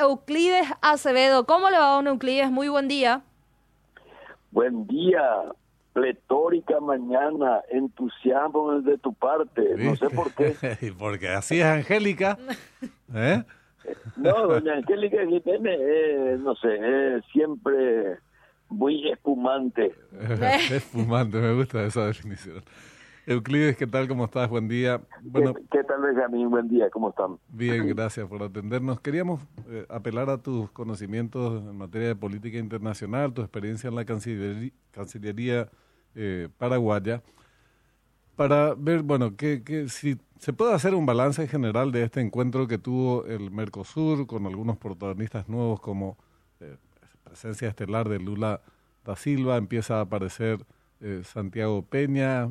Euclides 0.00 0.66
Acevedo. 0.80 1.44
¿Cómo 1.44 1.70
le 1.70 1.78
va, 1.78 1.94
don 1.94 2.06
Euclides? 2.06 2.50
Muy 2.50 2.68
buen 2.68 2.88
día. 2.88 3.22
Buen 4.50 4.86
día, 4.86 5.22
pletórica 5.92 6.80
mañana, 6.80 7.60
entusiasmo 7.70 8.80
de 8.80 8.98
tu 8.98 9.12
parte, 9.14 9.76
no 9.76 9.94
sé 9.96 10.10
por 10.10 10.32
qué. 10.32 10.54
Porque 10.98 11.28
así 11.28 11.60
es 11.60 11.66
Angélica. 11.66 12.38
¿Eh? 13.14 13.42
No, 14.16 14.46
doña 14.46 14.74
Angélica 14.74 15.18
Jiménez, 15.18 15.78
eh, 15.80 16.36
no 16.40 16.54
sé, 16.56 17.16
es 17.16 17.24
siempre 17.32 18.18
muy 18.68 19.08
espumante. 19.10 19.94
espumante, 20.70 21.38
me 21.38 21.54
gusta 21.54 21.84
esa 21.84 22.06
definición. 22.06 22.62
Euclides, 23.30 23.76
¿qué 23.76 23.86
tal? 23.86 24.08
¿Cómo 24.08 24.24
estás? 24.24 24.50
Buen 24.50 24.66
día. 24.66 25.00
Bueno, 25.22 25.54
¿Qué, 25.70 25.84
tal, 25.84 26.00
Benjamín? 26.00 26.50
Buen 26.50 26.66
día, 26.66 26.90
¿cómo 26.90 27.10
están? 27.10 27.38
Bien, 27.48 27.86
gracias 27.94 28.26
por 28.26 28.42
atendernos. 28.42 29.00
Queríamos 29.00 29.40
eh, 29.68 29.86
apelar 29.88 30.28
a 30.30 30.38
tus 30.38 30.68
conocimientos 30.72 31.62
en 31.62 31.78
materia 31.78 32.08
de 32.08 32.16
política 32.16 32.58
internacional, 32.58 33.32
tu 33.32 33.42
experiencia 33.42 33.86
en 33.86 33.94
la 33.94 34.04
Cancillería, 34.04 34.72
Cancillería 34.90 35.68
eh, 36.16 36.48
paraguaya, 36.58 37.22
para 38.34 38.74
ver, 38.74 39.04
bueno, 39.04 39.36
que, 39.36 39.62
que 39.62 39.88
si 39.88 40.18
se 40.40 40.52
puede 40.52 40.74
hacer 40.74 40.96
un 40.96 41.06
balance 41.06 41.46
general 41.46 41.92
de 41.92 42.02
este 42.02 42.20
encuentro 42.20 42.66
que 42.66 42.78
tuvo 42.78 43.26
el 43.26 43.52
Mercosur 43.52 44.26
con 44.26 44.44
algunos 44.46 44.76
protagonistas 44.76 45.48
nuevos 45.48 45.78
como 45.78 46.18
eh, 46.58 46.78
presencia 47.22 47.68
estelar 47.68 48.08
de 48.08 48.18
Lula 48.18 48.60
da 49.04 49.14
Silva, 49.14 49.56
empieza 49.56 49.98
a 49.98 50.00
aparecer 50.00 50.66
eh, 51.02 51.22
Santiago 51.24 51.82
Peña, 51.82 52.48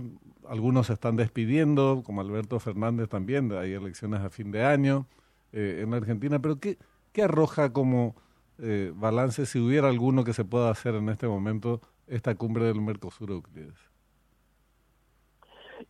algunos 0.48 0.88
se 0.88 0.94
están 0.94 1.16
despidiendo, 1.16 2.02
como 2.03 2.21
Alberto 2.21 2.59
Fernández 2.59 3.07
también, 3.07 3.52
hay 3.52 3.73
elecciones 3.73 4.21
a 4.21 4.31
fin 4.31 4.52
de 4.52 4.66
año 4.66 5.05
eh, 5.53 5.81
en 5.84 5.94
Argentina, 5.94 6.40
pero 6.40 6.59
¿qué, 6.59 6.77
qué 7.13 7.23
arroja 7.23 7.71
como 7.73 8.16
eh, 8.57 8.91
balance, 8.95 9.45
si 9.45 9.59
hubiera 9.59 9.90
alguno 9.90 10.23
que 10.23 10.34
se 10.34 10.45
pueda 10.45 10.71
hacer 10.71 10.95
en 10.95 11.09
este 11.09 11.27
momento, 11.27 11.79
esta 12.07 12.34
cumbre 12.34 12.65
del 12.65 12.82
Mercosur, 12.82 13.29
Euclides? 13.29 13.77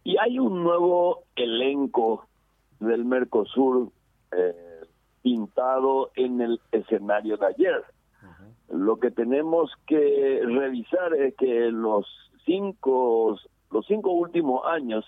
Y 0.04 0.18
hay 0.18 0.38
un 0.38 0.62
nuevo 0.62 1.24
elenco 1.38 2.28
del 2.82 3.06
Mercosur 3.06 3.92
pintado 5.22 6.12
en 6.16 6.40
el 6.40 6.62
escenario 6.72 7.38
de 7.38 7.46
ayer. 7.48 7.84
Lo 8.70 9.00
que 9.00 9.10
tenemos 9.10 9.72
que 9.88 10.42
revisar 10.46 11.14
es 11.16 11.34
que 11.36 11.72
los 11.72 12.06
cinco, 12.50 13.38
los 13.70 13.86
cinco 13.86 14.12
últimos 14.12 14.66
años 14.66 15.06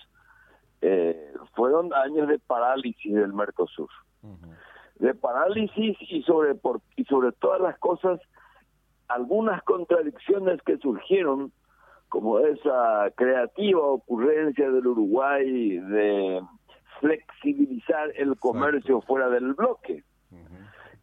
eh, 0.82 1.34
fueron 1.56 1.92
años 1.94 2.28
de 2.28 2.38
parálisis 2.38 3.14
del 3.14 3.34
Mercosur. 3.34 3.90
De 5.00 5.16
parálisis 5.16 5.98
y 6.02 6.22
sobre, 6.22 6.54
por, 6.54 6.82
y 6.96 7.04
sobre 7.06 7.32
todas 7.32 7.60
las 7.60 7.78
cosas, 7.80 8.20
algunas 9.08 9.64
contradicciones 9.64 10.62
que 10.62 10.78
surgieron, 10.78 11.52
como 12.10 12.40
esa 12.40 13.10
creativa 13.16 13.82
ocurrencia 13.82 14.70
del 14.70 14.86
Uruguay 14.86 15.78
de 15.80 16.42
flexibilizar 17.00 18.12
el 18.16 18.38
comercio 18.38 19.02
fuera 19.02 19.30
del 19.30 19.54
bloque 19.54 20.04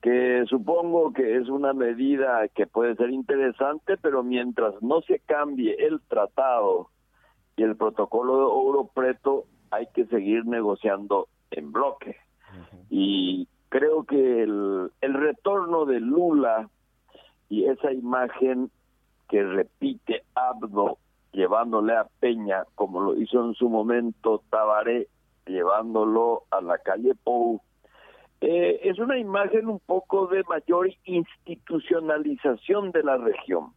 que 0.00 0.44
supongo 0.48 1.12
que 1.12 1.36
es 1.36 1.48
una 1.48 1.72
medida 1.72 2.46
que 2.48 2.66
puede 2.66 2.94
ser 2.96 3.10
interesante, 3.10 3.96
pero 3.96 4.22
mientras 4.22 4.80
no 4.82 5.00
se 5.02 5.18
cambie 5.20 5.74
el 5.78 6.00
tratado 6.02 6.90
y 7.56 7.64
el 7.64 7.76
protocolo 7.76 8.38
de 8.38 8.44
oro 8.44 8.90
preto, 8.94 9.44
hay 9.70 9.86
que 9.94 10.06
seguir 10.06 10.46
negociando 10.46 11.28
en 11.50 11.72
bloque. 11.72 12.16
Y 12.88 13.48
creo 13.68 14.04
que 14.04 14.42
el, 14.42 14.90
el 15.00 15.14
retorno 15.14 15.84
de 15.84 16.00
Lula 16.00 16.68
y 17.48 17.64
esa 17.64 17.92
imagen 17.92 18.70
que 19.28 19.42
repite 19.42 20.22
Abdo 20.34 20.98
llevándole 21.32 21.94
a 21.94 22.08
Peña, 22.20 22.64
como 22.74 23.00
lo 23.00 23.16
hizo 23.16 23.44
en 23.44 23.54
su 23.54 23.68
momento 23.68 24.42
Tabaré, 24.50 25.08
llevándolo 25.46 26.44
a 26.50 26.60
la 26.60 26.78
calle 26.78 27.14
Pou, 27.22 27.60
eh, 28.40 28.80
es 28.84 28.98
una 28.98 29.18
imagen 29.18 29.68
un 29.68 29.80
poco 29.80 30.28
de 30.28 30.44
mayor 30.44 30.90
institucionalización 31.04 32.92
de 32.92 33.02
la 33.02 33.16
región. 33.16 33.72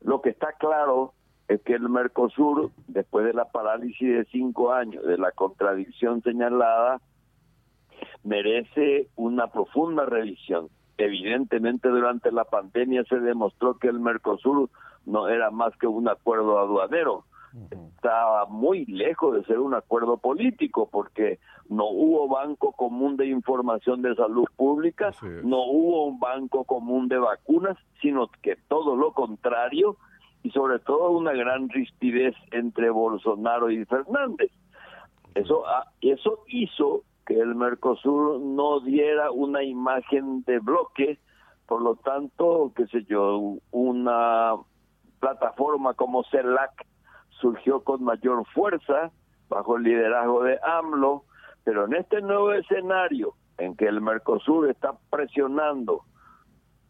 Lo 0.00 0.22
que 0.22 0.30
está 0.30 0.52
claro 0.52 1.12
es 1.48 1.60
que 1.62 1.74
el 1.74 1.88
Mercosur, 1.88 2.70
después 2.88 3.26
de 3.26 3.34
la 3.34 3.44
parálisis 3.46 4.08
de 4.08 4.24
cinco 4.26 4.72
años, 4.72 5.04
de 5.04 5.18
la 5.18 5.32
contradicción 5.32 6.22
señalada, 6.22 7.00
merece 8.22 9.08
una 9.16 9.48
profunda 9.48 10.06
revisión. 10.06 10.68
Evidentemente 10.96 11.88
durante 11.88 12.32
la 12.32 12.44
pandemia 12.44 13.04
se 13.04 13.20
demostró 13.20 13.78
que 13.78 13.88
el 13.88 14.00
Mercosur 14.00 14.70
no 15.04 15.28
era 15.28 15.50
más 15.50 15.76
que 15.76 15.86
un 15.86 16.08
acuerdo 16.08 16.58
aduanero, 16.58 17.24
estaba 17.94 18.46
muy 18.46 18.84
lejos 18.86 19.34
de 19.34 19.44
ser 19.44 19.60
un 19.60 19.74
acuerdo 19.74 20.16
político 20.16 20.88
porque 20.90 21.38
no 21.68 21.88
hubo 21.88 22.28
banco 22.28 22.72
común 22.72 23.16
de 23.16 23.26
información 23.26 24.02
de 24.02 24.14
salud 24.14 24.44
pública, 24.56 25.12
no 25.42 25.64
hubo 25.64 26.06
un 26.06 26.20
banco 26.20 26.64
común 26.64 27.08
de 27.08 27.18
vacunas, 27.18 27.76
sino 28.00 28.28
que 28.42 28.56
todo 28.68 28.96
lo 28.96 29.12
contrario 29.12 29.96
y 30.42 30.50
sobre 30.50 30.78
todo 30.78 31.10
una 31.10 31.32
gran 31.32 31.68
rispidez 31.70 32.34
entre 32.52 32.90
Bolsonaro 32.90 33.70
y 33.70 33.84
Fernández. 33.86 34.50
Eso, 35.34 35.66
ah, 35.66 35.90
eso 36.00 36.44
hizo 36.48 37.02
que 37.26 37.40
el 37.40 37.54
Mercosur 37.54 38.40
no 38.40 38.80
diera 38.80 39.30
una 39.30 39.62
imagen 39.62 40.44
de 40.44 40.58
bloque, 40.58 41.18
por 41.66 41.80
lo 41.80 41.96
tanto, 41.96 42.72
qué 42.76 42.86
sé 42.88 43.04
yo, 43.04 43.56
una 43.70 44.52
plataforma 45.18 45.94
como 45.94 46.22
CELAC 46.24 46.86
surgió 47.40 47.82
con 47.82 48.04
mayor 48.04 48.44
fuerza 48.52 49.10
bajo 49.48 49.76
el 49.76 49.84
liderazgo 49.84 50.42
de 50.42 50.58
AMLO, 50.62 51.24
pero 51.64 51.86
en 51.86 51.94
este 51.94 52.20
nuevo 52.20 52.52
escenario 52.52 53.34
en 53.58 53.74
que 53.76 53.86
el 53.86 54.00
Mercosur 54.00 54.70
está 54.70 54.94
presionando, 55.10 56.02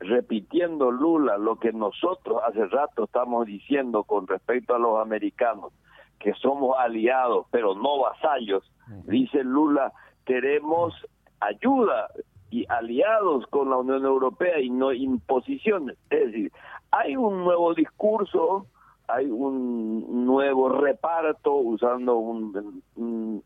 repitiendo 0.00 0.90
Lula 0.90 1.38
lo 1.38 1.56
que 1.56 1.72
nosotros 1.72 2.42
hace 2.46 2.66
rato 2.66 3.04
estamos 3.04 3.46
diciendo 3.46 4.02
con 4.04 4.26
respecto 4.26 4.74
a 4.74 4.78
los 4.78 5.00
americanos, 5.00 5.72
que 6.18 6.34
somos 6.34 6.76
aliados 6.78 7.46
pero 7.50 7.74
no 7.74 8.00
vasallos, 8.00 8.70
dice 9.04 9.44
Lula, 9.44 9.92
queremos 10.24 10.94
ayuda 11.40 12.08
y 12.50 12.64
aliados 12.68 13.46
con 13.48 13.70
la 13.70 13.76
Unión 13.76 14.04
Europea 14.04 14.60
y 14.60 14.70
no 14.70 14.92
imposiciones. 14.92 15.98
Es 16.10 16.26
decir, 16.26 16.52
hay 16.90 17.16
un 17.16 17.44
nuevo 17.44 17.74
discurso 17.74 18.66
hay 19.08 19.26
un 19.26 20.24
nuevo 20.24 20.68
reparto 20.68 21.54
usando 21.54 22.16
un, 22.16 22.82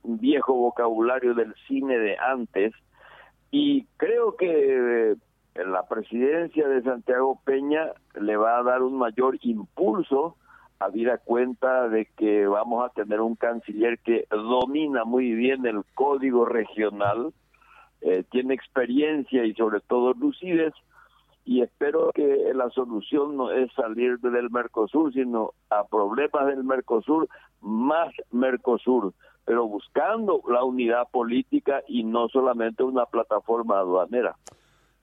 viejo 0.04 0.54
vocabulario 0.54 1.34
del 1.34 1.54
cine 1.66 1.98
de 1.98 2.16
antes. 2.18 2.72
Y 3.50 3.86
creo 3.96 4.36
que 4.36 5.12
eh, 5.12 5.16
la 5.54 5.86
presidencia 5.88 6.68
de 6.68 6.82
Santiago 6.82 7.40
Peña 7.44 7.92
le 8.20 8.36
va 8.36 8.58
a 8.58 8.62
dar 8.62 8.82
un 8.82 8.98
mayor 8.98 9.38
impulso 9.42 10.36
a 10.80 10.88
vida 10.88 11.18
cuenta 11.18 11.88
de 11.88 12.06
que 12.16 12.46
vamos 12.46 12.84
a 12.84 12.92
tener 12.92 13.20
un 13.20 13.34
canciller 13.34 13.98
que 13.98 14.26
domina 14.30 15.04
muy 15.04 15.32
bien 15.32 15.66
el 15.66 15.82
código 15.94 16.44
regional, 16.44 17.32
eh, 18.00 18.22
tiene 18.30 18.54
experiencia 18.54 19.44
y 19.44 19.54
sobre 19.54 19.80
todo 19.80 20.14
lucidez 20.14 20.72
y 21.48 21.62
espero 21.62 22.10
que 22.14 22.52
la 22.54 22.68
solución 22.68 23.38
no 23.38 23.50
es 23.50 23.72
salir 23.72 24.18
del 24.18 24.50
Mercosur, 24.50 25.14
sino 25.14 25.54
a 25.70 25.86
problemas 25.86 26.46
del 26.46 26.62
Mercosur, 26.62 27.26
más 27.62 28.12
Mercosur, 28.30 29.14
pero 29.46 29.66
buscando 29.66 30.42
la 30.46 30.62
unidad 30.62 31.08
política 31.10 31.82
y 31.88 32.04
no 32.04 32.28
solamente 32.28 32.82
una 32.82 33.06
plataforma 33.06 33.78
aduanera. 33.78 34.36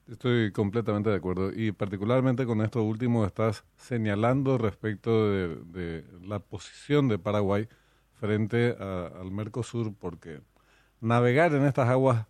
Estoy 0.08 0.52
completamente 0.52 1.10
de 1.10 1.16
acuerdo 1.16 1.50
y 1.52 1.72
particularmente 1.72 2.46
con 2.46 2.62
esto 2.62 2.84
último 2.84 3.26
estás 3.26 3.66
señalando 3.76 4.60
respecto 4.60 5.32
de, 5.32 6.06
la 6.28 6.38
posición 6.38 7.08
de 7.08 7.18
Paraguay 7.18 7.68
frente 8.20 8.78
al 8.80 9.32
Mercosur 9.32 9.96
porque 10.00 10.42
navegar 11.02 11.56
en 11.56 11.66
estas 11.66 11.90
aguas 11.90 12.28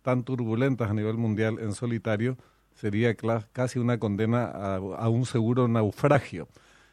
tan 0.00 0.24
turbulentas 0.24 0.90
a 0.90 0.94
nivel 0.94 1.18
mundial 1.18 1.58
en 1.60 1.72
solitario 1.74 2.38
sería 2.78 3.16
casi 3.52 3.78
una 3.78 3.98
condena 3.98 4.44
a, 4.46 5.08
un 5.08 5.26
seguro 5.26 5.66
naufragio. 5.66 6.48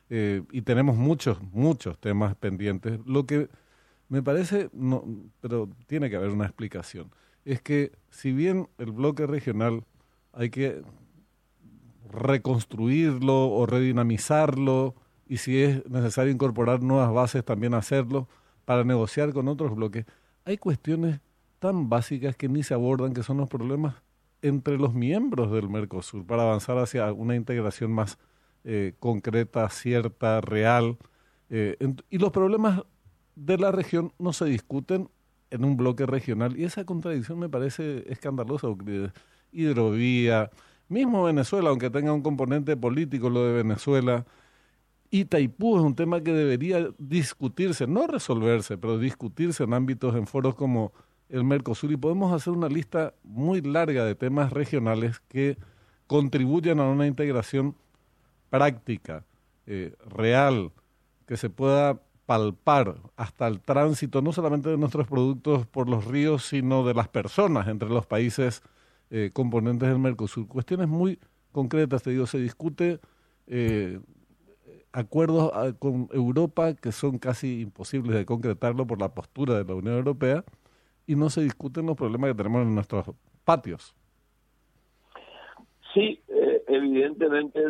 Eh, 0.09 0.41
y 0.51 0.61
tenemos 0.61 0.95
muchos, 0.97 1.41
muchos 1.51 1.99
temas 1.99 2.35
pendientes. 2.35 2.99
Lo 3.05 3.25
que 3.25 3.49
me 4.09 4.23
parece, 4.23 4.69
no, 4.73 5.05
pero 5.41 5.69
tiene 5.87 6.09
que 6.09 6.15
haber 6.15 6.29
una 6.29 6.45
explicación, 6.45 7.11
es 7.43 7.61
que 7.61 7.91
si 8.09 8.31
bien 8.31 8.67
el 8.79 8.91
bloque 8.91 9.27
regional 9.27 9.83
hay 10.33 10.49
que 10.49 10.81
reconstruirlo 12.11 13.49
o 13.49 13.65
redinamizarlo, 13.65 14.95
y 15.27 15.37
si 15.37 15.61
es 15.61 15.87
necesario 15.89 16.31
incorporar 16.31 16.81
nuevas 16.81 17.11
bases, 17.13 17.45
también 17.45 17.73
hacerlo, 17.73 18.27
para 18.65 18.83
negociar 18.83 19.33
con 19.33 19.47
otros 19.47 19.75
bloques, 19.75 20.05
hay 20.45 20.57
cuestiones 20.57 21.19
tan 21.59 21.89
básicas 21.89 22.35
que 22.35 22.49
ni 22.49 22.63
se 22.63 22.73
abordan, 22.73 23.13
que 23.13 23.23
son 23.23 23.37
los 23.37 23.49
problemas 23.49 23.95
entre 24.47 24.77
los 24.77 24.93
miembros 24.93 25.51
del 25.51 25.69
Mercosur 25.69 26.25
para 26.25 26.43
avanzar 26.43 26.77
hacia 26.77 27.11
una 27.11 27.35
integración 27.35 27.91
más 27.91 28.17
eh, 28.63 28.93
concreta, 28.99 29.67
cierta, 29.69 30.41
real. 30.41 30.97
Eh, 31.49 31.77
y 32.09 32.17
los 32.17 32.31
problemas 32.31 32.83
de 33.35 33.57
la 33.57 33.71
región 33.71 34.13
no 34.19 34.33
se 34.33 34.45
discuten 34.45 35.09
en 35.51 35.65
un 35.65 35.77
bloque 35.77 36.05
regional 36.05 36.57
y 36.57 36.63
esa 36.63 36.85
contradicción 36.85 37.39
me 37.39 37.49
parece 37.49 38.03
escandalosa. 38.11 38.67
Hidrovía, 39.51 40.51
mismo 40.89 41.23
Venezuela, 41.23 41.69
aunque 41.69 41.89
tenga 41.89 42.13
un 42.13 42.21
componente 42.21 42.77
político 42.77 43.29
lo 43.29 43.45
de 43.45 43.53
Venezuela, 43.53 44.25
Itaipú 45.11 45.77
es 45.77 45.83
un 45.83 45.95
tema 45.95 46.21
que 46.21 46.33
debería 46.33 46.89
discutirse, 46.97 47.87
no 47.87 48.07
resolverse, 48.07 48.77
pero 48.77 48.97
discutirse 48.97 49.63
en 49.63 49.73
ámbitos, 49.73 50.15
en 50.15 50.27
foros 50.27 50.55
como 50.55 50.93
el 51.29 51.43
Mercosur 51.43 51.91
y 51.91 51.97
podemos 51.97 52.31
hacer 52.31 52.53
una 52.53 52.67
lista 52.67 53.13
muy 53.23 53.61
larga 53.61 54.05
de 54.05 54.15
temas 54.15 54.51
regionales 54.53 55.19
que 55.27 55.57
contribuyan 56.07 56.79
a 56.79 56.87
una 56.89 57.07
integración 57.07 57.75
práctica, 58.49 59.25
eh, 59.65 59.93
real, 60.05 60.71
que 61.25 61.37
se 61.37 61.49
pueda 61.49 61.99
palpar 62.25 62.95
hasta 63.15 63.47
el 63.47 63.59
tránsito, 63.61 64.21
no 64.21 64.31
solamente 64.31 64.69
de 64.69 64.77
nuestros 64.77 65.07
productos 65.07 65.65
por 65.67 65.89
los 65.89 66.05
ríos, 66.05 66.45
sino 66.45 66.85
de 66.85 66.93
las 66.93 67.07
personas 67.07 67.67
entre 67.67 67.89
los 67.89 68.05
países 68.05 68.61
eh, 69.09 69.31
componentes 69.33 69.89
del 69.89 69.99
Mercosur. 69.99 70.47
Cuestiones 70.47 70.87
muy 70.87 71.19
concretas, 71.51 72.03
te 72.03 72.11
digo, 72.11 72.25
se 72.27 72.39
discute 72.39 72.99
eh, 73.47 73.99
acuerdos 74.91 75.51
ah, 75.53 75.73
con 75.77 76.09
Europa 76.13 76.73
que 76.73 76.91
son 76.91 77.19
casi 77.19 77.61
imposibles 77.61 78.15
de 78.15 78.25
concretarlo 78.25 78.87
por 78.87 78.99
la 78.99 79.13
postura 79.13 79.55
de 79.57 79.65
la 79.65 79.75
Unión 79.75 79.95
Europea 79.95 80.43
y 81.07 81.15
no 81.15 81.29
se 81.29 81.41
discuten 81.41 81.85
los 81.85 81.95
problemas 81.95 82.31
que 82.31 82.37
tenemos 82.37 82.63
en 82.63 82.75
nuestros 82.75 83.11
patios. 83.43 83.95
Sí, 85.93 86.21
eh, 86.27 86.63
evidentemente 86.67 87.61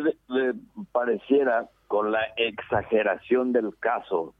pareciera 0.90 1.68
con 1.86 2.10
la 2.10 2.22
exageración 2.36 3.52
del 3.52 3.76
caso. 3.78 4.34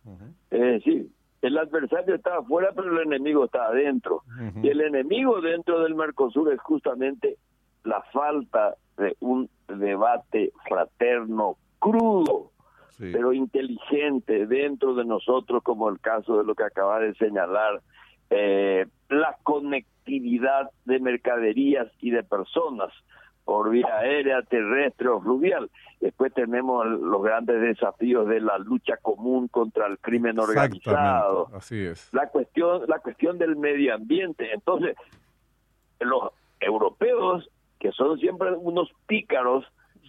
Es 0.50 0.60
decir, 0.60 1.08
el 1.42 1.58
adversario 1.58 2.16
está 2.16 2.38
afuera, 2.38 2.72
pero 2.74 2.90
el 2.92 3.06
enemigo 3.06 3.44
está 3.44 3.66
adentro. 3.66 4.22
Y 4.62 4.68
el 4.68 4.80
enemigo 4.80 5.40
dentro 5.40 5.80
del 5.80 5.94
Mercosur 5.94 6.52
es 6.52 6.60
justamente 6.60 7.38
la 7.84 8.02
falta 8.12 8.74
de 8.96 9.16
un 9.20 9.48
debate 9.68 10.52
fraterno, 10.68 11.56
crudo, 11.78 12.50
pero 12.98 13.32
inteligente 13.32 14.46
dentro 14.46 14.94
de 14.94 15.04
nosotros, 15.04 15.62
como 15.62 15.88
el 15.88 16.00
caso 16.00 16.38
de 16.38 16.44
lo 16.44 16.54
que 16.54 16.64
acaba 16.64 16.98
de 16.98 17.14
señalar, 17.14 17.80
eh, 18.30 18.86
la 19.08 19.36
conectividad 19.42 20.70
de 20.84 21.00
mercaderías 21.00 21.88
y 22.00 22.10
de 22.10 22.22
personas 22.22 22.92
por 23.44 23.70
vía 23.70 23.86
aérea, 23.98 24.42
terrestre 24.42 25.08
o 25.08 25.20
fluvial. 25.20 25.70
Después 26.00 26.34
tenemos 26.34 26.84
los 26.84 27.22
grandes 27.22 27.60
desafíos 27.60 28.28
de 28.28 28.40
la 28.40 28.58
lucha 28.58 28.96
común 28.96 29.46
contra 29.46 29.86
el 29.86 29.98
crimen 29.98 30.38
organizado. 30.38 31.48
Así 31.54 31.78
es. 31.78 32.12
La 32.12 32.28
cuestión, 32.28 32.82
la 32.88 32.98
cuestión 32.98 33.38
del 33.38 33.54
medio 33.54 33.94
ambiente. 33.94 34.52
Entonces, 34.52 34.96
los 36.00 36.32
europeos, 36.58 37.48
que 37.78 37.92
son 37.92 38.18
siempre 38.18 38.50
unos 38.52 38.90
pícaros, 39.06 39.64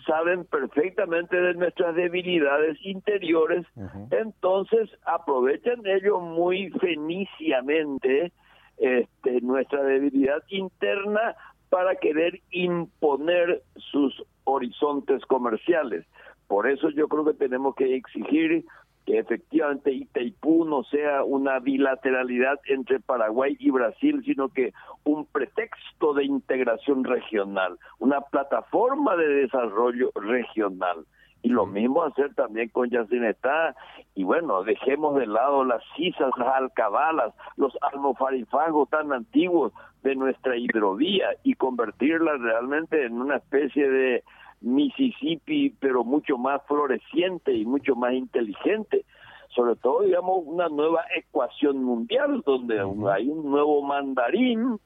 saben 0.07 0.45
perfectamente 0.45 1.39
de 1.39 1.53
nuestras 1.53 1.95
debilidades 1.95 2.77
interiores, 2.81 3.65
entonces 4.09 4.89
aprovechan 5.05 5.85
ellos 5.85 6.21
muy 6.21 6.69
feniciamente 6.79 8.31
este, 8.77 9.41
nuestra 9.41 9.83
debilidad 9.83 10.41
interna 10.49 11.35
para 11.69 11.95
querer 11.95 12.41
imponer 12.51 13.61
sus 13.75 14.23
horizontes 14.45 15.23
comerciales. 15.25 16.05
Por 16.47 16.69
eso 16.69 16.89
yo 16.91 17.07
creo 17.07 17.25
que 17.25 17.33
tenemos 17.33 17.75
que 17.75 17.95
exigir 17.95 18.65
que 19.07 19.19
efectivamente 19.19 19.93
Itaipú 19.93 20.65
no 20.65 20.83
sea 20.83 21.23
una 21.23 21.59
bilateralidad 21.59 22.59
entre 22.67 22.99
Paraguay 22.99 23.55
y 23.57 23.71
Brasil, 23.71 24.21
sino 24.25 24.49
que 24.49 24.73
un 25.05 25.25
pretexto 25.25 26.13
de 26.13 26.25
integración 26.25 27.05
regional, 27.05 27.79
una 27.99 28.19
plataforma 28.19 29.15
de 29.15 29.29
desarrollo 29.29 30.11
regional. 30.13 31.05
Y 31.41 31.49
lo 31.49 31.65
mismo 31.65 32.03
hacer 32.03 32.33
también 32.35 32.67
con 32.67 32.89
Yacinetá. 32.89 33.77
Y 34.13 34.25
bueno, 34.25 34.63
dejemos 34.63 35.15
de 35.15 35.27
lado 35.27 35.63
las 35.63 35.81
cisas, 35.95 36.31
las 36.37 36.55
alcabalas, 36.55 37.33
los 37.55 37.77
almofarifagos 37.93 38.89
tan 38.89 39.13
antiguos 39.13 39.71
de 40.03 40.15
nuestra 40.15 40.57
hidrovía 40.57 41.29
y 41.43 41.53
convertirla 41.53 42.35
realmente 42.35 43.05
en 43.05 43.21
una 43.21 43.37
especie 43.37 43.89
de 43.89 44.23
Mississippi, 44.61 45.69
pero 45.79 46.03
mucho 46.03 46.37
más 46.37 46.61
floreciente 46.67 47.53
y 47.53 47.65
mucho 47.65 47.95
más 47.95 48.13
inteligente. 48.13 49.05
Sobre 49.49 49.75
todo, 49.75 50.01
digamos, 50.01 50.41
una 50.45 50.67
nueva 50.69 51.05
ecuación 51.15 51.83
mundial 51.83 52.43
donde 52.45 52.79
hay 53.11 53.29
un 53.29 53.49
nuevo 53.49 53.81
mandarín, 53.81 54.79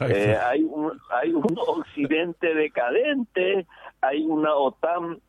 eh, 0.00 0.36
hay, 0.44 0.62
un, 0.64 0.92
hay 1.10 1.32
un 1.32 1.56
occidente 1.66 2.54
decadente, 2.54 3.66
hay 4.00 4.24
una 4.24 4.54
OTAN 4.54 5.20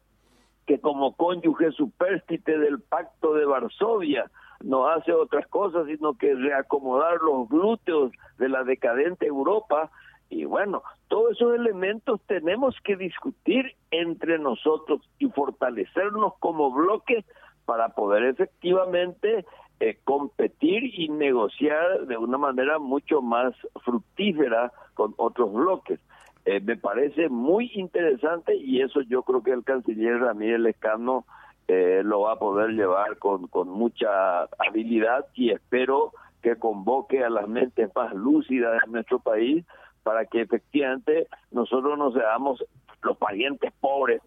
que 0.66 0.80
como 0.80 1.16
cónyuge 1.16 1.72
superstite 1.72 2.58
del 2.58 2.80
pacto 2.82 3.34
de 3.34 3.46
Varsovia 3.46 4.30
no 4.64 4.88
hace 4.88 5.12
otras 5.12 5.46
cosas 5.48 5.86
sino 5.88 6.18
que 6.18 6.34
reacomodar 6.36 7.18
los 7.22 7.50
glúteos 7.50 8.12
de 8.38 8.48
la 8.48 8.64
decadente 8.64 9.26
Europa 9.26 9.92
y 10.30 10.46
bueno, 10.46 10.84
todos 11.08 11.34
esos 11.34 11.56
elementos 11.56 12.20
tenemos 12.26 12.76
que 12.84 12.96
discutir 12.96 13.76
entre 13.92 14.40
nosotros 14.40 15.02
y 15.20 15.28
fortalecernos 15.30 16.34
como 16.40 16.72
bloque 16.72 17.24
para 17.66 17.90
poder 17.90 18.24
efectivamente 18.24 19.46
eh, 19.80 19.98
competir 20.04 20.98
y 21.00 21.10
negociar 21.10 22.08
de 22.08 22.18
una 22.18 22.38
manera 22.38 22.80
mucho 22.80 23.22
más 23.22 23.54
fructífera 23.84 24.72
con 24.94 25.14
otros 25.18 25.54
bloques. 25.54 26.00
Eh, 26.46 26.60
me 26.60 26.78
parece 26.78 27.30
muy 27.30 27.72
interesante 27.76 28.56
y 28.56 28.82
eso 28.82 29.02
yo 29.02 29.24
creo 29.24 29.44
que 29.44 29.52
el 29.52 29.64
canciller 29.64 30.20
Ramírez 30.20 30.60
Lescano 30.60 31.26
eh, 31.68 32.02
lo 32.04 32.22
va 32.22 32.34
a 32.34 32.40
poder 32.40 32.72
llevar 32.72 33.18
con, 33.18 33.48
con 33.48 33.70
mucha 33.70 34.44
habilidad 34.60 35.26
y 35.34 35.52
espero 35.52 36.12
que 36.42 36.58
convoque 36.58 37.24
a 37.24 37.30
las 37.30 37.48
mentes 37.48 37.90
más 37.96 38.14
lúcidas 38.14 38.82
de 38.82 38.92
nuestro 38.92 39.20
país 39.20 39.66
para 40.04 40.26
que 40.26 40.42
efectivamente 40.42 41.28
nosotros 41.52 41.98
no 41.98 42.12
seamos 42.12 42.64
los 43.02 43.18
parientes 43.18 43.72
pobres 43.80 44.22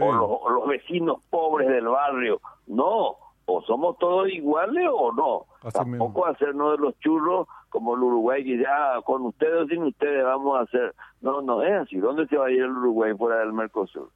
o 0.00 0.50
los, 0.50 0.68
vecinos 0.68 1.18
pobres 1.30 1.68
del 1.68 1.88
barrio. 1.88 2.40
No, 2.66 3.16
o 3.46 3.62
somos 3.62 3.98
todos 3.98 4.28
iguales 4.28 4.86
o 4.92 5.12
no. 5.12 5.46
Tampoco 5.70 6.26
hacernos 6.26 6.72
de 6.72 6.84
los 6.84 6.98
churros 7.00 7.48
como 7.68 7.94
el 7.94 8.02
Uruguay 8.02 8.44
que 8.44 8.58
ya 8.58 9.00
con 9.04 9.22
ustedes 9.26 9.64
o 9.64 9.66
sin 9.66 9.82
ustedes 9.82 10.24
vamos 10.24 10.58
a 10.58 10.62
hacer. 10.62 10.94
No, 11.20 11.42
no 11.42 11.62
es 11.62 11.72
así. 11.82 11.96
¿Dónde 11.96 12.26
se 12.28 12.36
va 12.36 12.46
a 12.46 12.50
ir 12.50 12.62
el 12.62 12.70
Uruguay 12.70 13.12
fuera 13.16 13.40
del 13.40 13.52
Mercosur? 13.52 14.10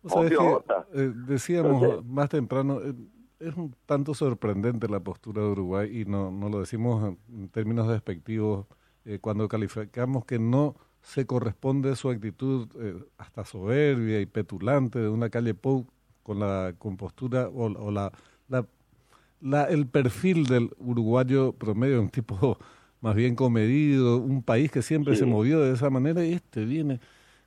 Eh, 0.95 1.12
decíamos 1.26 2.04
más 2.04 2.28
temprano, 2.28 2.81
eh, 2.81 2.95
es 3.40 3.57
un 3.57 3.75
tanto 3.87 4.14
sorprendente 4.14 4.88
la 4.88 5.00
postura 5.00 5.42
de 5.42 5.49
Uruguay 5.49 6.00
y 6.00 6.04
no, 6.04 6.31
no 6.31 6.49
lo 6.49 6.61
decimos 6.61 7.16
en 7.28 7.49
términos 7.49 7.88
despectivos 7.88 8.66
eh, 9.04 9.19
cuando 9.21 9.49
calificamos 9.49 10.25
que 10.25 10.38
no 10.38 10.76
se 11.02 11.26
corresponde 11.26 11.97
su 11.97 12.11
actitud 12.11 12.68
eh, 12.80 12.94
hasta 13.18 13.44
soberbia 13.44 14.21
y 14.21 14.26
petulante 14.26 14.99
de 14.99 15.09
una 15.09 15.30
calle 15.30 15.54
Pou 15.54 15.87
con 16.23 16.38
la 16.38 16.75
compostura 16.78 17.49
o, 17.49 17.64
o 17.64 17.90
la, 17.90 18.12
la, 19.40 19.64
el 19.64 19.87
perfil 19.87 20.47
del 20.47 20.71
uruguayo 20.78 21.52
promedio, 21.52 22.00
un 22.00 22.09
tipo 22.09 22.59
más 23.00 23.16
bien 23.16 23.35
comedido, 23.35 24.18
un 24.18 24.42
país 24.42 24.71
que 24.71 24.82
siempre 24.82 25.16
se 25.16 25.26
movió 25.26 25.61
de 25.61 25.75
esa 25.75 25.90
manera 25.90 26.25
y 26.25 26.35
este 26.35 26.64
viene 26.64 27.00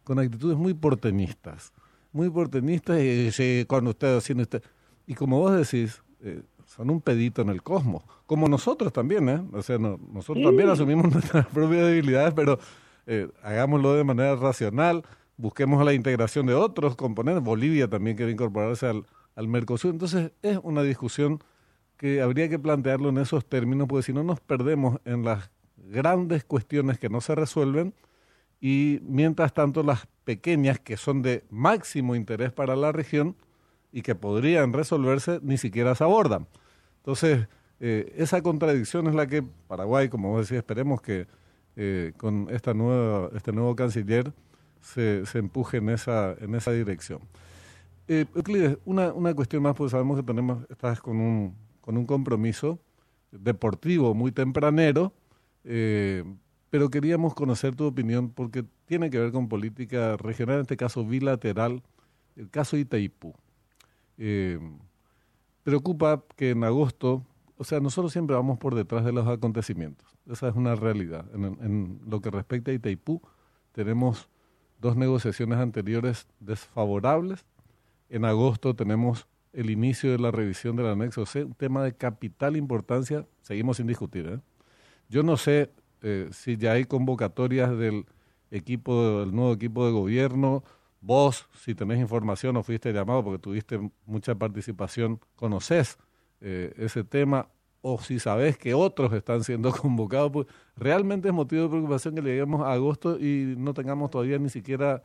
con 0.03 0.19
actitudes 0.19 0.57
muy 0.57 0.73
porteñistas, 0.73 1.71
muy 2.11 2.29
porteñistas 2.29 2.99
y 3.01 3.65
cuando 3.65 3.91
usted 3.91 4.17
haciendo 4.17 4.43
usted 4.43 4.61
y 5.07 5.13
como 5.13 5.39
vos 5.39 5.55
decís, 5.55 6.03
eh, 6.21 6.41
son 6.65 6.89
un 6.89 6.99
pedito 6.99 7.41
en 7.41 7.49
el 7.49 7.61
cosmos, 7.61 8.03
como 8.25 8.49
nosotros 8.49 8.91
también, 8.91 9.29
¿eh? 9.29 9.41
O 9.53 9.61
sea, 9.61 9.77
nosotros 9.77 10.43
también 10.43 10.69
asumimos 10.69 11.09
nuestras 11.11 11.45
propias 11.47 11.85
debilidades, 11.85 12.33
pero 12.33 12.59
eh, 13.07 13.29
hagámoslo 13.43 13.93
de 13.95 14.03
manera 14.03 14.35
racional, 14.35 15.03
busquemos 15.37 15.83
la 15.85 15.93
integración 15.93 16.45
de 16.45 16.53
otros 16.53 16.95
componentes. 16.95 17.43
Bolivia 17.43 17.89
también 17.89 18.17
quiere 18.17 18.31
incorporarse 18.31 18.87
al, 18.87 19.05
al 19.35 19.47
Mercosur. 19.47 19.91
Entonces 19.91 20.31
es 20.41 20.59
una 20.63 20.83
discusión 20.83 21.43
que 21.97 22.21
habría 22.21 22.49
que 22.49 22.59
plantearlo 22.59 23.09
en 23.09 23.17
esos 23.17 23.45
términos, 23.45 23.87
porque 23.87 24.03
si 24.03 24.13
no 24.13 24.23
nos 24.23 24.39
perdemos 24.39 24.99
en 25.05 25.23
las 25.23 25.49
grandes 25.77 26.43
cuestiones 26.43 26.99
que 26.99 27.09
no 27.09 27.21
se 27.21 27.35
resuelven 27.35 27.93
y 28.59 28.99
mientras 29.03 29.53
tanto 29.53 29.83
las 29.83 30.07
pequeñas 30.23 30.79
que 30.79 30.97
son 30.97 31.21
de 31.21 31.43
máximo 31.49 32.15
interés 32.15 32.51
para 32.51 32.75
la 32.75 32.91
región 32.91 33.35
y 33.91 34.01
que 34.01 34.15
podrían 34.15 34.73
resolverse 34.73 35.39
ni 35.41 35.57
siquiera 35.57 35.95
se 35.95 36.03
abordan. 36.03 36.47
Entonces, 36.97 37.47
eh, 37.79 38.13
esa 38.17 38.41
contradicción 38.41 39.07
es 39.07 39.15
la 39.15 39.27
que 39.27 39.43
Paraguay, 39.67 40.09
como 40.09 40.31
vos 40.31 40.41
decís, 40.41 40.57
esperemos 40.57 41.01
que 41.01 41.27
eh, 41.75 42.13
con 42.17 42.47
esta 42.49 42.73
nueva, 42.73 43.29
este 43.35 43.51
nuevo 43.51 43.75
canciller 43.75 44.33
se, 44.81 45.25
se 45.25 45.39
empuje 45.39 45.77
en 45.77 45.89
esa, 45.89 46.35
en 46.39 46.55
esa 46.55 46.71
dirección. 46.71 47.19
Eh, 48.07 48.25
Euclides, 48.35 48.77
una, 48.85 49.11
una 49.13 49.33
cuestión 49.33 49.63
más, 49.63 49.75
porque 49.75 49.91
sabemos 49.91 50.17
que 50.17 50.23
tenemos, 50.23 50.65
estás 50.69 51.01
con 51.01 51.19
un, 51.19 51.55
con 51.81 51.97
un 51.97 52.05
compromiso 52.05 52.79
deportivo 53.31 54.13
muy 54.13 54.31
tempranero, 54.31 55.11
eh, 55.63 56.23
pero 56.69 56.89
queríamos 56.89 57.33
conocer 57.33 57.75
tu 57.75 57.85
opinión 57.85 58.29
porque 58.29 58.63
tiene 58.85 59.09
que 59.09 59.19
ver 59.19 59.31
con 59.31 59.49
política 59.49 60.17
regional, 60.17 60.57
en 60.57 60.61
este 60.61 60.77
caso 60.77 61.05
bilateral, 61.05 61.81
el 62.35 62.49
caso 62.49 62.77
Itaipú. 62.77 63.33
Preocupa 65.65 66.23
que 66.35 66.51
en 66.51 66.63
agosto, 66.63 67.25
o 67.57 67.63
sea, 67.63 67.79
nosotros 67.79 68.11
siempre 68.11 68.35
vamos 68.35 68.59
por 68.59 68.75
detrás 68.75 69.03
de 69.03 69.11
los 69.11 69.27
acontecimientos, 69.27 70.14
esa 70.29 70.49
es 70.49 70.55
una 70.55 70.75
realidad. 70.75 71.25
En, 71.33 71.99
lo 72.07 72.21
que 72.21 72.31
respecta 72.31 72.71
a 72.71 72.73
Itaipú, 72.73 73.21
tenemos 73.71 74.29
dos 74.79 74.95
negociaciones 74.95 75.59
anteriores 75.59 76.27
desfavorables 76.39 77.45
en 78.09 78.25
agosto 78.25 78.75
tenemos 78.75 79.27
el 79.53 79.69
inicio 79.69 80.11
de 80.11 80.19
la 80.19 80.31
revisión 80.31 80.75
del 80.75 80.87
anexo 80.87 81.25
C, 81.25 81.43
un 81.43 81.53
tema 81.53 81.83
de 81.83 81.95
capital 81.95 82.57
importancia, 82.57 83.25
seguimos 83.41 83.77
sin 83.77 83.87
discutir. 83.87 84.27
¿eh? 84.27 84.39
Yo 85.09 85.23
no 85.23 85.37
sé 85.37 85.71
eh, 86.01 86.29
si 86.31 86.57
ya 86.57 86.73
hay 86.73 86.85
convocatorias 86.85 87.75
del 87.77 88.05
equipo, 88.51 89.21
del 89.21 89.33
nuevo 89.33 89.53
equipo 89.53 89.85
de 89.85 89.91
gobierno. 89.91 90.63
Vos, 91.01 91.47
si 91.53 91.73
tenés 91.73 91.99
información 91.99 92.57
o 92.57 92.63
fuiste 92.63 92.91
llamado 92.91 93.23
porque 93.23 93.39
tuviste 93.39 93.79
mucha 94.05 94.35
participación, 94.35 95.19
conocés 95.35 95.97
eh, 96.41 96.73
ese 96.77 97.03
tema 97.03 97.49
o 97.87 97.99
si 97.99 98.17
sabés 98.17 98.57
que 98.57 98.73
otros 98.73 99.13
están 99.13 99.43
siendo 99.43 99.71
convocados, 99.81 100.31
pues 100.31 100.47
realmente 100.75 101.27
es 101.27 101.33
motivo 101.35 101.63
de 101.63 101.69
preocupación 101.69 102.15
que 102.15 102.21
lleguemos 102.21 102.61
a 102.61 102.73
agosto 102.73 103.19
y 103.19 103.53
no 103.59 103.75
tengamos 103.75 104.09
todavía 104.09 104.39
ni 104.39 104.49
siquiera 104.49 105.03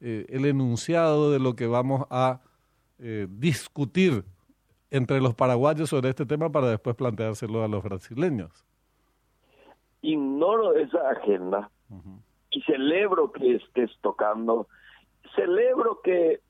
eh, 0.00 0.24
el 0.30 0.46
enunciado 0.46 1.30
de 1.30 1.38
lo 1.38 1.54
que 1.54 1.66
vamos 1.66 2.06
a 2.08 2.40
eh, 2.98 3.26
discutir 3.28 4.24
entre 4.90 5.20
los 5.20 5.34
paraguayos 5.34 5.90
sobre 5.90 6.08
este 6.08 6.24
tema 6.24 6.50
para 6.50 6.68
después 6.68 6.96
planteárselo 6.96 7.64
a 7.64 7.68
los 7.68 7.82
brasileños. 7.82 8.64
Ignoro 10.00 10.74
esa 10.74 11.10
agenda. 11.10 11.70
Y 12.50 12.62
celebro 12.62 13.30
que 13.30 13.56
estés 13.56 13.90
tocando, 14.00 14.68
celebro 15.36 16.00
que 16.02 16.40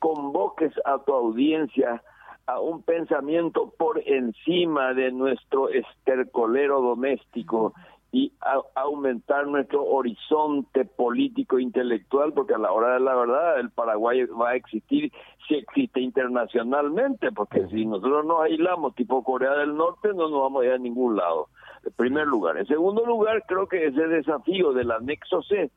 convoques 0.00 0.72
a 0.84 0.98
tu 0.98 1.12
audiencia 1.12 2.02
a 2.48 2.58
un 2.60 2.82
pensamiento 2.82 3.74
por 3.76 4.00
encima 4.06 4.94
de 4.94 5.12
nuestro 5.12 5.68
estercolero 5.68 6.80
doméstico 6.80 7.74
y 8.10 8.32
aumentar 8.74 9.46
nuestro 9.46 9.84
horizonte 9.84 10.86
político 10.86 11.58
intelectual 11.58 12.32
porque 12.32 12.54
a 12.54 12.58
la 12.58 12.72
hora 12.72 12.94
de 12.94 13.00
la 13.00 13.14
verdad 13.14 13.60
el 13.60 13.70
Paraguay 13.70 14.24
va 14.24 14.50
a 14.50 14.56
existir 14.56 15.12
si 15.46 15.56
existe 15.56 16.00
internacionalmente 16.00 17.32
porque 17.32 17.66
si 17.68 17.84
nosotros 17.84 18.24
nos 18.24 18.40
aislamos 18.40 18.94
tipo 18.94 19.22
Corea 19.22 19.52
del 19.56 19.76
Norte 19.76 20.08
no 20.14 20.30
nos 20.30 20.40
vamos 20.40 20.62
a 20.62 20.66
ir 20.68 20.72
a 20.72 20.78
ningún 20.78 21.16
lado 21.16 21.48
en 21.84 21.92
primer 21.92 22.26
lugar. 22.26 22.56
En 22.56 22.66
segundo 22.66 23.04
lugar 23.04 23.44
creo 23.46 23.68
que 23.68 23.88
ese 23.88 24.08
desafío 24.08 24.72
del 24.72 24.90
anexo 24.90 25.42
C 25.42 25.70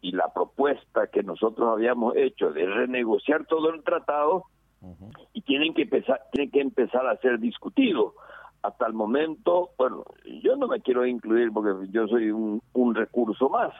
y 0.00 0.10
la 0.10 0.26
propuesta 0.34 1.06
que 1.06 1.22
nosotros 1.22 1.68
habíamos 1.72 2.16
hecho 2.16 2.50
de 2.50 2.66
renegociar 2.66 3.46
todo 3.46 3.70
el 3.72 3.84
tratado 3.84 4.46
y 5.32 5.42
tienen 5.42 5.74
que 5.74 5.82
empezar 5.82 6.22
tienen 6.32 6.50
que 6.50 6.60
empezar 6.60 7.06
a 7.06 7.16
ser 7.18 7.38
discutido 7.38 8.14
hasta 8.62 8.86
el 8.86 8.92
momento, 8.92 9.70
bueno, 9.78 10.04
yo 10.42 10.56
no 10.56 10.68
me 10.68 10.80
quiero 10.80 11.06
incluir 11.06 11.50
porque 11.52 11.88
yo 11.90 12.06
soy 12.08 12.30
un, 12.30 12.60
recurso 12.94 13.48
más, 13.48 13.72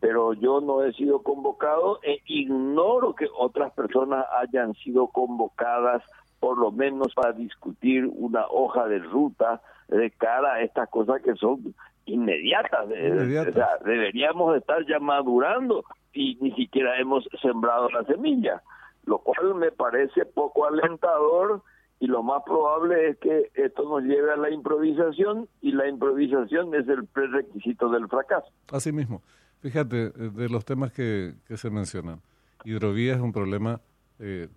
pero 0.00 0.34
yo 0.34 0.60
no 0.60 0.84
he 0.84 0.92
sido 0.92 1.22
convocado 1.22 1.98
e 2.02 2.20
ignoro 2.26 3.14
que 3.14 3.26
otras 3.36 3.72
personas 3.72 4.24
hayan 4.40 4.74
sido 4.74 5.08
convocadas 5.08 6.02
por 6.38 6.58
lo 6.58 6.70
menos 6.70 7.14
para 7.14 7.32
discutir 7.32 8.06
una 8.06 8.46
hoja 8.48 8.86
de 8.86 8.98
ruta 8.98 9.60
de 9.88 10.10
cara 10.10 10.54
a 10.54 10.62
estas 10.62 10.88
cosas 10.88 11.22
que 11.22 11.34
son 11.34 11.74
inmediatas. 12.04 12.86
O 12.86 13.52
sea, 13.52 13.78
deberíamos 13.84 14.56
estar 14.56 14.84
ya 14.86 14.98
madurando 14.98 15.84
y 16.12 16.36
ni 16.40 16.52
siquiera 16.52 16.98
hemos 16.98 17.28
sembrado 17.40 17.88
la 17.90 18.04
semilla, 18.04 18.62
lo 19.04 19.18
cual 19.18 19.54
me 19.54 19.72
parece 19.72 20.24
poco 20.26 20.66
alentador 20.66 21.62
y 22.02 22.06
lo 22.06 22.22
más 22.22 22.42
probable 22.44 23.10
es 23.10 23.18
que 23.18 23.50
esto 23.54 23.84
nos 23.84 24.02
lleve 24.02 24.32
a 24.32 24.36
la 24.36 24.50
improvisación 24.50 25.48
y 25.60 25.70
la 25.70 25.88
improvisación 25.88 26.74
es 26.74 26.88
el 26.88 27.06
prerequisito 27.06 27.88
del 27.90 28.08
fracaso. 28.08 28.48
Así 28.72 28.90
mismo. 28.90 29.22
Fíjate, 29.60 30.06
eh, 30.06 30.10
de 30.34 30.48
los 30.48 30.64
temas 30.64 30.92
que, 30.92 31.34
se 31.54 31.70
mencionan, 31.70 32.20
hidrovía 32.64 33.14
es 33.14 33.20
un 33.20 33.32
problema 33.32 33.80
eh, 34.18 34.48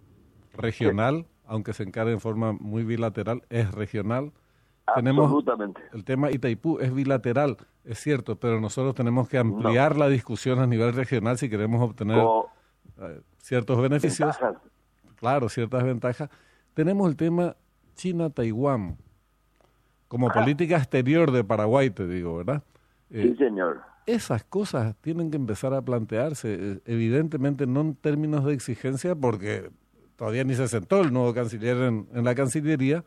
regional, 0.54 1.28
aunque 1.46 1.74
se 1.74 1.84
encara 1.84 2.12
en 2.12 2.20
forma 2.20 2.54
muy 2.54 2.84
bilateral, 2.84 3.44
es 3.50 3.72
regional. 3.72 4.32
Absolutamente. 4.88 5.82
Tenemos 5.82 5.94
el 5.94 6.04
tema 6.04 6.32
Itaipú 6.32 6.80
es 6.80 6.94
bilateral, 6.94 7.58
es 7.84 8.00
cierto, 8.00 8.38
pero 8.38 8.60
nosotros 8.60 8.96
tenemos 8.96 9.30
que 9.30 9.38
ampliar 9.38 9.98
la 9.98 10.10
discusión 10.10 10.60
a 10.60 10.68
nivel 10.68 10.94
regional 10.94 11.38
si 11.38 11.50
queremos 11.50 11.82
obtener 11.88 12.24
eh, 13.00 13.22
ciertos 13.38 13.82
beneficios. 13.82 14.38
Claro, 15.16 15.50
ciertas 15.50 15.84
ventajas 15.84 16.30
tenemos 16.76 17.10
el 17.10 17.16
tema 17.16 17.56
China-Taiwán 17.96 18.98
como 20.08 20.30
política 20.30 20.78
exterior 20.78 21.32
de 21.32 21.44
Paraguay, 21.44 21.90
te 21.90 22.08
digo, 22.08 22.38
¿verdad? 22.38 22.62
sí, 23.10 23.20
eh, 23.20 23.36
señor. 23.38 23.82
Esas 24.06 24.44
cosas 24.44 24.96
tienen 25.02 25.32
que 25.32 25.38
empezar 25.38 25.74
a 25.74 25.82
plantearse, 25.82 26.54
eh, 26.54 26.80
evidentemente 26.86 27.66
no 27.66 27.82
en 27.82 27.96
términos 27.96 28.46
de 28.46 28.54
exigencia, 28.54 29.16
porque 29.16 29.72
todavía 30.16 30.44
ni 30.44 30.54
se 30.54 30.68
sentó 30.68 31.02
el 31.02 31.12
nuevo 31.12 31.34
canciller 31.34 31.78
en, 31.78 32.08
la 32.24 32.36
Cancillería, 32.36 33.04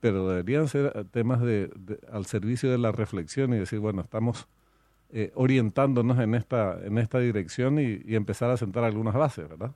pero 0.00 0.28
deberían 0.28 0.66
ser 0.66 1.06
temas 1.12 1.40
de, 1.42 1.70
al 2.10 2.26
servicio 2.26 2.70
de 2.70 2.78
la 2.78 2.90
reflexión 2.90 3.54
y 3.54 3.58
decir, 3.58 3.78
bueno, 3.78 4.00
estamos 4.02 4.48
eh, 5.12 5.30
orientándonos 5.34 6.18
en 6.18 6.34
esta, 6.34 6.78
en 6.84 6.98
esta 6.98 7.18
dirección 7.18 7.78
y 7.78 8.14
empezar 8.14 8.50
a 8.50 8.56
sentar 8.56 8.84
algunas 8.84 9.14
bases, 9.14 9.48
¿verdad? 9.48 9.72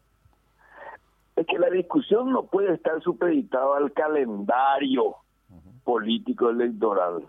es 1.37 1.47
que 1.47 1.59
la 1.59 1.69
discusión 1.69 2.33
no 2.33 2.47
puede 2.47 2.75
estar 2.75 3.00
supeditada 3.02 3.76
al 3.76 3.93
calendario 3.93 5.16
político 5.85 6.50
electoral. 6.50 7.28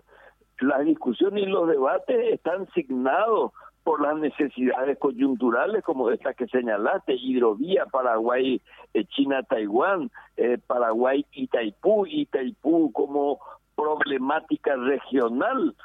Las 0.60 0.84
discusiones 0.84 1.44
y 1.44 1.46
los 1.46 1.68
debates 1.68 2.32
están 2.32 2.66
signados 2.72 3.52
por 3.84 4.00
las 4.00 4.16
necesidades 4.16 4.98
coyunturales 4.98 5.84
como 5.84 6.10
estas 6.10 6.34
que 6.36 6.48
señalaste, 6.48 7.14
hidrovía, 7.14 7.86
Paraguay, 7.86 8.60
eh, 8.94 9.04
China, 9.04 9.42
Taiwán, 9.44 10.10
eh, 10.36 10.58
Paraguay, 10.66 11.24
Itaipú, 11.32 12.06
Itaipú 12.06 12.90
como 12.92 13.38
problemática 13.76 14.74
regional. 14.74 15.76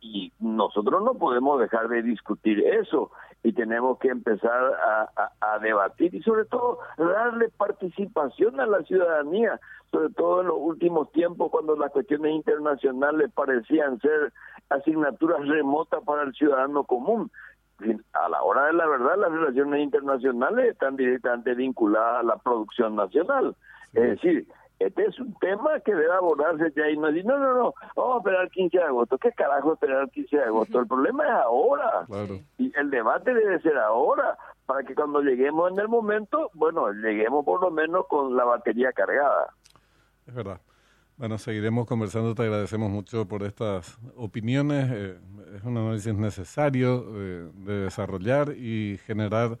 Y, 0.00 0.32
nosotros 0.40 1.02
no 1.02 1.14
podemos 1.14 1.60
dejar 1.60 1.88
de 1.88 2.02
discutir 2.02 2.60
eso 2.60 3.10
y 3.42 3.52
tenemos 3.52 3.98
que 3.98 4.08
empezar 4.08 4.72
a, 5.40 5.58
debatir 5.60 6.14
y 6.14 6.22
sobre 6.22 6.44
todo 6.44 6.78
darle 6.96 7.48
participación 7.50 8.60
a 8.60 8.66
la 8.66 8.82
ciudadanía, 8.82 9.58
sobre 9.90 10.10
todo 10.10 10.40
en 10.40 10.48
los 10.48 10.56
últimos 10.58 11.10
tiempos 11.12 11.50
cuando 11.50 11.76
las 11.76 11.90
cuestiones 11.90 12.32
internacionales 12.32 13.30
parecían 13.34 14.00
ser 14.00 14.32
asignaturas 14.68 15.46
remotas 15.46 16.02
para 16.04 16.22
el 16.22 16.32
ciudadano 16.34 16.84
común. 16.84 17.30
A 18.12 18.28
la 18.28 18.42
hora 18.42 18.66
de 18.66 18.72
la 18.72 18.86
verdad, 18.86 19.16
las 19.18 19.32
relaciones 19.32 19.82
internacionales 19.82 20.72
están 20.72 20.96
directamente 20.96 21.54
vinculadas 21.54 22.20
a 22.20 22.22
la 22.24 22.36
producción 22.36 22.96
nacional. 22.96 23.54
Es 23.94 24.02
decir, 24.02 24.46
este 24.78 25.06
es 25.06 25.18
un 25.18 25.34
tema 25.40 25.80
que 25.80 25.94
debe 25.94 26.12
abordarse 26.12 26.72
ya 26.76 26.88
y 26.88 26.96
no 26.96 27.08
decir, 27.08 27.24
no, 27.24 27.38
no, 27.38 27.54
no, 27.54 27.74
vamos 27.96 28.14
a 28.14 28.18
esperar 28.18 28.44
el 28.44 28.50
15 28.50 28.78
de 28.78 28.84
agosto. 28.84 29.18
¿Qué 29.18 29.32
carajo 29.32 29.72
esperar 29.72 30.02
el 30.02 30.10
15 30.10 30.36
de 30.36 30.44
agosto? 30.44 30.78
El 30.80 30.86
problema 30.86 31.24
es 31.24 31.30
ahora. 31.30 32.06
Y 32.58 32.72
el 32.78 32.90
debate 32.90 33.34
debe 33.34 33.60
ser 33.60 33.76
ahora, 33.76 34.38
para 34.66 34.84
que 34.84 34.94
cuando 34.94 35.20
lleguemos 35.20 35.72
en 35.72 35.80
el 35.80 35.88
momento, 35.88 36.50
bueno, 36.54 36.92
lleguemos 36.92 37.44
por 37.44 37.60
lo 37.60 37.70
menos 37.70 38.06
con 38.08 38.36
la 38.36 38.44
batería 38.44 38.92
cargada. 38.92 39.52
Es 40.26 40.34
verdad. 40.34 40.60
Bueno, 41.16 41.36
seguiremos 41.38 41.84
conversando. 41.86 42.36
Te 42.36 42.42
agradecemos 42.42 42.88
mucho 42.88 43.26
por 43.26 43.42
estas 43.42 43.98
opiniones. 44.14 44.88
Eh, 44.92 45.18
es 45.56 45.64
un 45.64 45.76
análisis 45.76 46.14
necesario 46.14 47.04
eh, 47.16 47.50
de 47.54 47.80
desarrollar 47.80 48.52
y 48.56 48.98
generar 49.04 49.58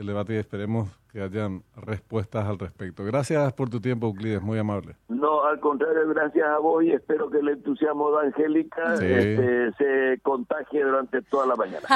el 0.00 0.06
debate 0.06 0.34
y 0.34 0.36
esperemos 0.36 0.88
que 1.12 1.20
hayan 1.20 1.62
respuestas 1.76 2.46
al 2.46 2.58
respecto. 2.58 3.04
Gracias 3.04 3.52
por 3.52 3.68
tu 3.68 3.80
tiempo, 3.80 4.06
Euclides, 4.06 4.40
muy 4.40 4.58
amable. 4.58 4.96
No, 5.08 5.44
al 5.44 5.60
contrario, 5.60 6.08
gracias 6.08 6.46
a 6.46 6.58
vos 6.58 6.82
y 6.84 6.92
espero 6.92 7.28
que 7.30 7.38
el 7.38 7.48
entusiasmo 7.48 8.10
de 8.12 8.26
Angélica 8.28 8.94
este, 8.94 9.72
se 9.72 10.20
contagie 10.22 10.82
durante 10.82 11.20
toda 11.22 11.46
la 11.46 11.56
mañana. 11.56 11.86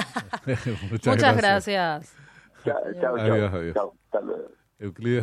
Muchas, 0.90 1.36
gracias. 1.36 2.16
Chao, 2.64 2.76
chao, 3.00 3.16
adiós, 3.16 3.52
Adiós. 3.54 3.74
chao. 3.74 3.94
Hasta 4.06 4.20
luego. 4.20 4.48
Euclides 4.78 5.22